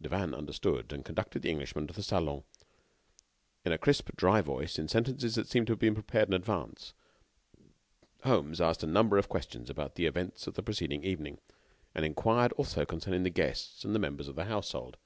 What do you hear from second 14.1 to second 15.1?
of the household.